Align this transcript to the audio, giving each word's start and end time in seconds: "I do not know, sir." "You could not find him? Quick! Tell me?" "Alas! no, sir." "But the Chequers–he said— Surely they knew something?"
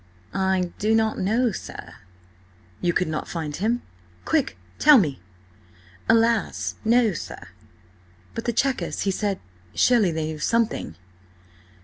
"I 0.33 0.71
do 0.79 0.95
not 0.95 1.19
know, 1.19 1.51
sir." 1.51 1.93
"You 2.81 2.91
could 2.91 3.07
not 3.07 3.27
find 3.27 3.55
him? 3.55 3.83
Quick! 4.25 4.57
Tell 4.79 4.97
me?" 4.97 5.21
"Alas! 6.09 6.73
no, 6.83 7.13
sir." 7.13 7.49
"But 8.33 8.45
the 8.45 8.53
Chequers–he 8.53 9.11
said— 9.11 9.39
Surely 9.75 10.09
they 10.11 10.25
knew 10.25 10.39
something?" 10.39 10.95